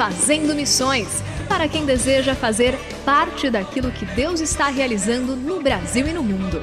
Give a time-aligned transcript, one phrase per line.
[0.00, 6.12] Fazendo Missões para quem deseja fazer parte daquilo que Deus está realizando no Brasil e
[6.14, 6.62] no mundo.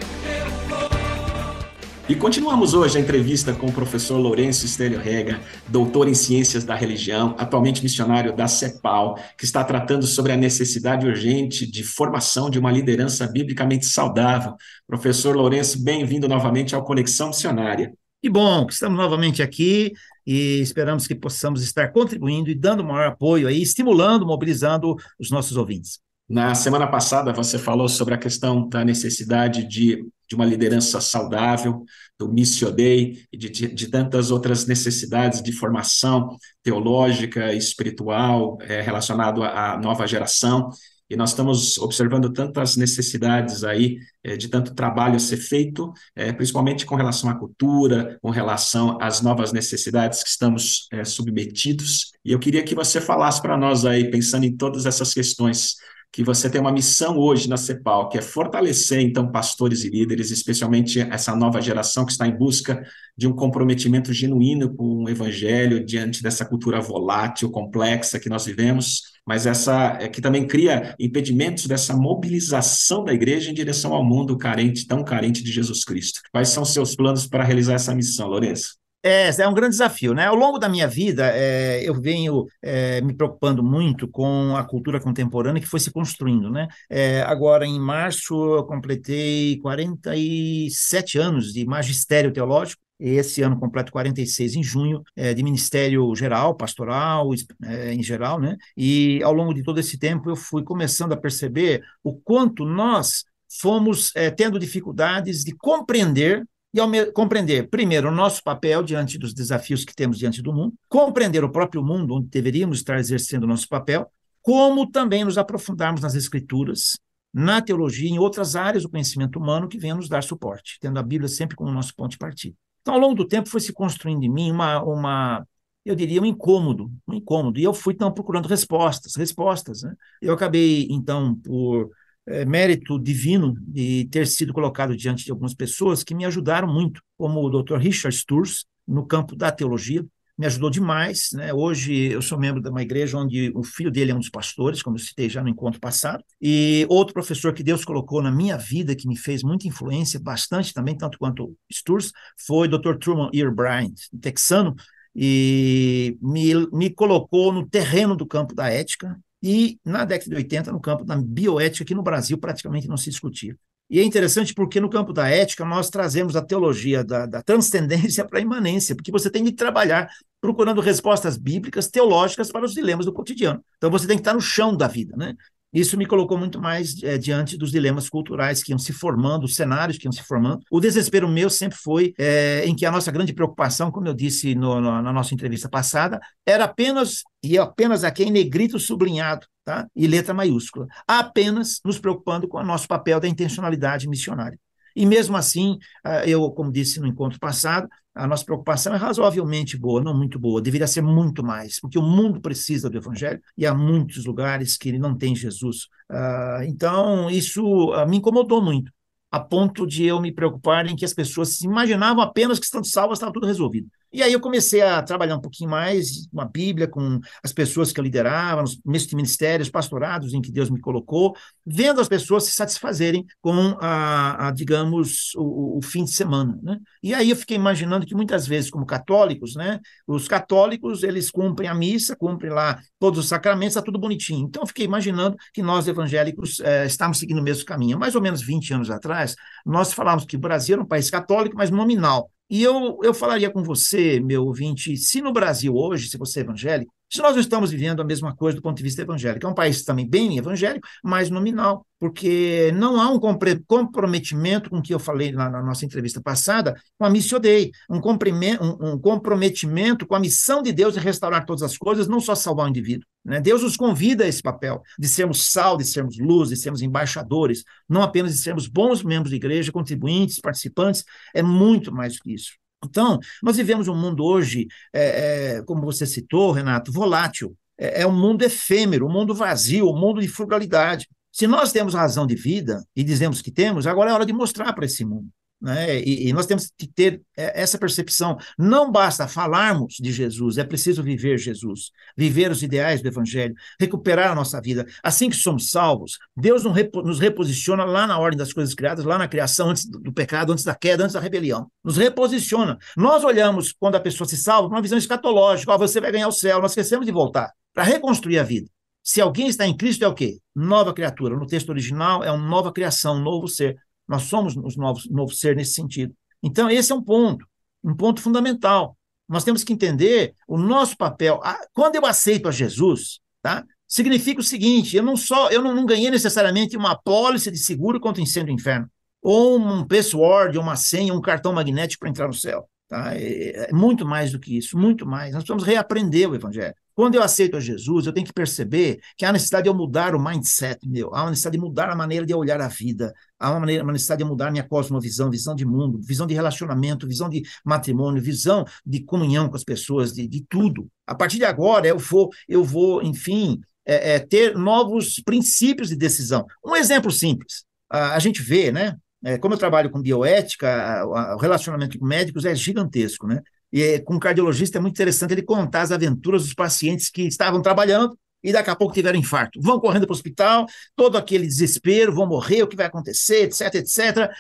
[2.10, 6.74] E continuamos hoje a entrevista com o professor Lourenço Estélio Rega, doutor em Ciências da
[6.74, 12.58] Religião, atualmente missionário da CEPAL, que está tratando sobre a necessidade urgente de formação de
[12.58, 14.56] uma liderança biblicamente saudável.
[14.88, 17.94] Professor Lourenço, bem-vindo novamente ao Conexão Missionária.
[18.22, 19.94] Que bom que estamos novamente aqui
[20.26, 25.56] e esperamos que possamos estar contribuindo e dando maior apoio aí, estimulando, mobilizando os nossos
[25.56, 26.00] ouvintes.
[26.28, 31.86] Na semana passada, você falou sobre a questão da necessidade de, de uma liderança saudável,
[32.19, 38.81] do Missio Dei e de, de, de tantas outras necessidades de formação teológica espiritual é,
[38.81, 40.70] relacionado à nova geração
[41.09, 46.34] e nós estamos observando tantas necessidades aí é, de tanto trabalho a ser feito, é,
[46.34, 52.12] principalmente com relação à cultura, com relação às novas necessidades que estamos é, submetidos.
[52.25, 55.75] E eu queria que você falasse para nós aí, pensando em todas essas questões,
[56.17, 60.31] que você tem uma missão hoje na CEPAL, que é fortalecer, então, pastores e líderes,
[60.31, 62.83] especialmente essa nova geração que está em busca
[63.16, 69.03] de um comprometimento genuíno com o evangelho diante dessa cultura volátil, complexa que nós vivemos,
[69.28, 74.35] mas essa é, que também cria impedimentos dessa mobilização da igreja em direção ao mundo
[74.39, 76.22] carente, tão carente de Jesus Cristo.
[76.31, 78.87] Quais são seus planos para realizar essa missão, Lourenço?
[79.07, 80.25] É, é um grande desafio, né?
[80.25, 85.00] Ao longo da minha vida, é, eu venho é, me preocupando muito com a cultura
[85.00, 86.68] contemporânea que foi se construindo, né?
[86.90, 94.56] É, agora, em março, eu completei 47 anos de magistério teológico, esse ano completo 46
[94.56, 97.29] em junho, é, de ministério geral, pastoral,
[97.63, 98.57] é, em geral, né?
[98.75, 103.23] E ao longo de todo esse tempo eu fui começando a perceber o quanto nós
[103.62, 109.33] fomos é, tendo dificuldades de compreender e ao compreender, primeiro, o nosso papel diante dos
[109.33, 113.47] desafios que temos diante do mundo, compreender o próprio mundo onde deveríamos estar exercendo o
[113.47, 114.11] nosso papel,
[114.41, 116.97] como também nos aprofundarmos nas escrituras,
[117.33, 121.00] na teologia e em outras áreas do conhecimento humano que venham nos dar suporte, tendo
[121.00, 122.55] a Bíblia sempre como nosso ponto de partida.
[122.81, 125.47] Então, ao longo do tempo, foi se construindo em mim uma, uma
[125.88, 127.59] eu diria, um incômodo, um incômodo.
[127.59, 129.84] E eu fui, então, procurando respostas, respostas.
[129.84, 129.94] Né?
[130.22, 131.89] Eu acabei, então, por
[132.28, 137.02] é, mérito divino de ter sido colocado diante de algumas pessoas que me ajudaram muito,
[137.18, 137.78] como o Dr.
[137.78, 140.06] Richard Sturz, no campo da teologia,
[140.38, 141.30] me ajudou demais.
[141.34, 141.54] Né?
[141.54, 144.84] Hoje eu sou membro de uma igreja onde o filho dele é um dos pastores,
[144.84, 146.24] como eu citei já no encontro passado.
[146.40, 150.74] E outro professor que Deus colocou na minha vida, que me fez muita influência, bastante
[150.74, 152.12] também, tanto quanto Sturz,
[152.46, 152.97] foi o Dr.
[153.00, 154.76] Truman Ear Bryant, texano,
[155.16, 160.72] e me, me colocou no terreno do campo da ética, e na década de 80,
[160.72, 163.55] no campo da bioética, que no Brasil praticamente não se discutia.
[163.89, 168.25] E é interessante porque no campo da ética nós trazemos a teologia da, da transcendência
[168.25, 170.09] para a imanência, porque você tem que trabalhar
[170.41, 173.63] procurando respostas bíblicas, teológicas para os dilemas do cotidiano.
[173.78, 175.34] Então você tem que estar no chão da vida, né?
[175.73, 179.55] Isso me colocou muito mais é, diante dos dilemas culturais que iam se formando, os
[179.55, 180.61] cenários que iam se formando.
[180.72, 184.55] O desespero meu sempre foi é, em que a nossa grande preocupação, como eu disse
[184.55, 189.87] no, no, na nossa entrevista passada, era apenas, e apenas aqui em negrito sublinhado, tá?
[189.96, 194.58] e letra maiúscula, apenas nos preocupando com o nosso papel da intencionalidade missionária.
[194.97, 199.78] E mesmo assim, ah, eu, como disse no encontro passado, a nossa preocupação é razoavelmente
[199.78, 203.64] boa, não muito boa, deveria ser muito mais, porque o mundo precisa do Evangelho e
[203.64, 205.84] há muitos lugares que ele não tem Jesus.
[206.09, 208.91] Uh, então, isso uh, me incomodou muito,
[209.32, 212.88] a ponto de eu me preocupar em que as pessoas se imaginavam apenas que estando
[212.88, 213.88] salvas estava tudo resolvido.
[214.12, 217.92] E aí eu comecei a trabalhar um pouquinho mais com a Bíblia, com as pessoas
[217.92, 218.80] que eu liderava, nos
[219.14, 224.52] ministérios, pastorados em que Deus me colocou, vendo as pessoas se satisfazerem com, a, a
[224.52, 226.58] digamos, o, o, fim de semana.
[226.64, 226.80] Né?
[227.04, 231.70] E aí eu fiquei imaginando que muitas vezes, como católicos, né, os católicos, eles cumprem
[231.70, 234.48] a missa, cumprem lá todos os sacramentos, está tudo bonitinho.
[234.48, 238.00] Então eu fiquei imaginando que nós, evangélicos, é, estamos seguindo o mesmo caminho.
[238.00, 241.58] Mais ou menos 20 anos atrás, nós falávamos que o Brasil era um país católico,
[241.58, 242.32] mas nominal.
[242.49, 246.44] E eu, eu falaria com você, meu ouvinte, se no Brasil hoje, se você é
[246.44, 249.50] evangélico, se nós não estamos vivendo a mesma coisa do ponto de vista evangélico, é
[249.50, 253.20] um país também bem evangélico, mas nominal, porque não há um
[253.66, 257.72] comprometimento com o que eu falei na, na nossa entrevista passada, com a missio Dei,
[257.89, 262.20] um, um, um, comprometimento com a missão de Deus de restaurar todas as coisas, não
[262.20, 263.08] só salvar o indivíduo.
[263.24, 263.39] Né?
[263.39, 267.63] Deus nos convida a esse papel de sermos sal, de sermos luz, de sermos embaixadores,
[267.88, 272.34] não apenas de sermos bons membros de igreja, contribuintes, participantes, é muito mais do que
[272.34, 272.51] isso.
[272.89, 277.55] Então, nós vivemos um mundo hoje, é, é, como você citou, Renato, volátil.
[277.77, 281.07] É, é um mundo efêmero, um mundo vazio, um mundo de frugalidade.
[281.31, 284.74] Se nós temos razão de vida e dizemos que temos, agora é hora de mostrar
[284.74, 285.29] para esse mundo.
[285.60, 286.00] Né?
[286.01, 288.38] E, e, nós temos que ter é, essa percepção.
[288.58, 294.32] Não basta falarmos de Jesus, é preciso viver Jesus, viver os ideais do Evangelho, recuperar
[294.32, 294.86] a nossa vida.
[295.01, 299.27] Assim que somos salvos, Deus nos reposiciona lá na ordem das coisas criadas, lá na
[299.27, 301.72] criação, antes do pecado, antes da queda, antes da rebelião.
[301.84, 302.77] Nos reposiciona.
[302.96, 306.32] Nós olhamos, quando a pessoa se salva, uma visão escatológica: oh, você vai ganhar o
[306.32, 306.62] céu.
[306.62, 308.70] Nós esquecemos de voltar para reconstruir a vida.
[309.08, 310.38] Se alguém está em Cristo, é o quê?
[310.54, 311.38] Nova criatura.
[311.38, 313.77] No texto original, é uma nova criação, um novo ser.
[314.08, 316.13] Nós somos os novos novo ser nesse sentido.
[316.42, 317.46] Então, esse é um ponto,
[317.84, 318.98] um ponto fundamental.
[319.27, 321.42] Nós temos que entender o nosso papel.
[321.74, 323.65] Quando eu aceito a Jesus, tá?
[323.88, 328.00] significa o seguinte: eu não só eu não, não ganhei necessariamente uma apólice de seguro
[328.00, 328.89] contra incêndio do inferno,
[329.22, 332.70] ou um password, uma senha, um cartão magnético para entrar no céu.
[332.88, 333.15] Tá?
[333.15, 335.34] É, é muito mais do que isso, muito mais.
[335.34, 336.75] Nós precisamos reaprender o evangelho.
[336.98, 340.15] Quando eu aceito a Jesus, eu tenho que perceber que há necessidade de eu mudar
[340.15, 343.51] o mindset meu, há uma necessidade de mudar a maneira de olhar a vida, há
[343.51, 347.29] uma, maneira, uma necessidade de mudar minha cosmovisão, visão de mundo, visão de relacionamento, visão
[347.29, 350.88] de matrimônio, visão de comunhão com as pessoas, de, de tudo.
[351.05, 355.96] A partir de agora, eu vou, eu vou enfim, é, é, ter novos princípios de
[355.96, 356.48] decisão.
[356.65, 357.63] Um exemplo simples.
[357.91, 358.96] A, a gente vê, né?
[359.24, 363.39] É, como eu trabalho com bioética, a, a, o relacionamento com médicos é gigantesco, né?
[363.72, 367.62] E com um cardiologista é muito interessante ele contar as aventuras dos pacientes que estavam
[367.62, 369.60] trabalhando e daqui a pouco tiveram infarto.
[369.62, 370.65] Vão correndo para o hospital,
[370.96, 374.31] todo aquele desespero, vão morrer, o que vai acontecer, etc, etc.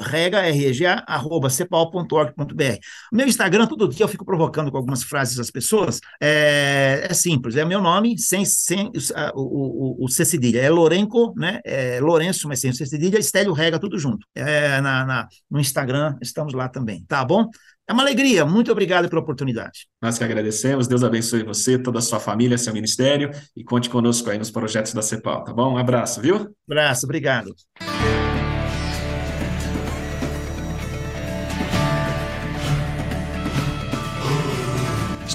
[0.00, 2.78] rega, R-E-G-A, arroba cepal.org.br.
[3.12, 7.14] O meu Instagram, todo dia eu fico provocando com algumas frases as pessoas, é, é
[7.14, 8.90] simples, é meu nome, sem, sem
[9.34, 13.18] o, o, o C cedilha, é Lorenco, né, é Lourenço, mas sem o C cedilha,
[13.18, 14.26] Estélio Rega, tudo junto.
[14.34, 17.48] É, na, na, no Instagram, estamos lá também, tá bom?
[17.88, 19.86] É uma alegria, muito obrigado pela oportunidade.
[20.02, 24.28] Nós que agradecemos, Deus abençoe você, toda a sua família, seu ministério, e conte conosco
[24.28, 25.74] aí nos projetos da CEPAL, tá bom?
[25.74, 26.36] Um abraço, viu?
[26.36, 27.54] Um abraço, obrigado.